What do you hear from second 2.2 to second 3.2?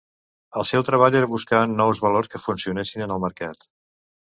que funcionessin en